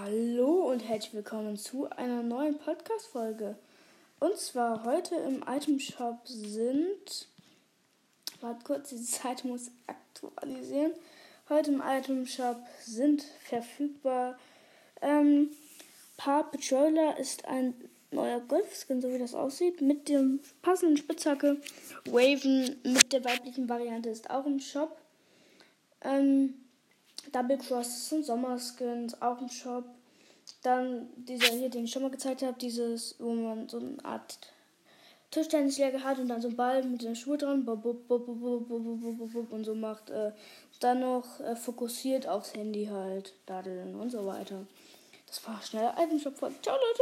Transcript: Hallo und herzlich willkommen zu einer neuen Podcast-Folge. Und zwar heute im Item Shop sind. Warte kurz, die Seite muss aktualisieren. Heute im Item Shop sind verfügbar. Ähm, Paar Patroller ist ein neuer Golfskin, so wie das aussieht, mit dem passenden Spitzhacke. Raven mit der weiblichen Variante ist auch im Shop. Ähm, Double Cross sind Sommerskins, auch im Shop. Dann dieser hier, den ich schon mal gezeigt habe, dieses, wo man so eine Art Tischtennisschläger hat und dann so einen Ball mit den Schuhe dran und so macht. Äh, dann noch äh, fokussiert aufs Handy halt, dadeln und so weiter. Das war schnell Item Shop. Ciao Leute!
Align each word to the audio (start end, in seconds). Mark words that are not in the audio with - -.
Hallo 0.00 0.70
und 0.70 0.80
herzlich 0.88 1.12
willkommen 1.12 1.58
zu 1.58 1.90
einer 1.90 2.22
neuen 2.22 2.56
Podcast-Folge. 2.56 3.56
Und 4.20 4.38
zwar 4.38 4.84
heute 4.84 5.16
im 5.16 5.44
Item 5.46 5.78
Shop 5.78 6.18
sind. 6.24 7.28
Warte 8.40 8.64
kurz, 8.64 8.88
die 8.88 8.96
Seite 9.02 9.48
muss 9.48 9.70
aktualisieren. 9.86 10.92
Heute 11.50 11.72
im 11.72 11.82
Item 11.84 12.26
Shop 12.26 12.56
sind 12.80 13.22
verfügbar. 13.44 14.38
Ähm, 15.02 15.50
Paar 16.16 16.50
Patroller 16.50 17.18
ist 17.18 17.44
ein 17.44 17.74
neuer 18.12 18.40
Golfskin, 18.40 19.02
so 19.02 19.12
wie 19.12 19.18
das 19.18 19.34
aussieht, 19.34 19.82
mit 19.82 20.08
dem 20.08 20.40
passenden 20.62 20.96
Spitzhacke. 20.96 21.60
Raven 22.06 22.80
mit 22.82 23.12
der 23.12 23.24
weiblichen 23.26 23.68
Variante 23.68 24.08
ist 24.08 24.30
auch 24.30 24.46
im 24.46 24.58
Shop. 24.58 24.96
Ähm, 26.00 26.54
Double 27.30 27.58
Cross 27.58 28.08
sind 28.08 28.24
Sommerskins, 28.24 29.20
auch 29.22 29.40
im 29.40 29.48
Shop. 29.48 29.84
Dann 30.62 31.08
dieser 31.16 31.54
hier, 31.54 31.70
den 31.70 31.84
ich 31.84 31.92
schon 31.92 32.02
mal 32.02 32.10
gezeigt 32.10 32.42
habe, 32.42 32.58
dieses, 32.58 33.14
wo 33.18 33.32
man 33.32 33.68
so 33.68 33.78
eine 33.78 34.04
Art 34.04 34.38
Tischtennisschläger 35.30 36.04
hat 36.04 36.18
und 36.18 36.28
dann 36.28 36.42
so 36.42 36.48
einen 36.48 36.56
Ball 36.56 36.82
mit 36.84 37.02
den 37.02 37.16
Schuhe 37.16 37.38
dran 37.38 37.66
und 37.66 39.64
so 39.64 39.74
macht. 39.74 40.10
Äh, 40.10 40.32
dann 40.80 41.00
noch 41.00 41.40
äh, 41.40 41.56
fokussiert 41.56 42.28
aufs 42.28 42.54
Handy 42.54 42.86
halt, 42.86 43.34
dadeln 43.46 43.94
und 43.94 44.10
so 44.10 44.26
weiter. 44.26 44.66
Das 45.26 45.46
war 45.46 45.62
schnell 45.62 45.90
Item 45.98 46.18
Shop. 46.18 46.36
Ciao 46.36 46.76
Leute! 46.76 47.00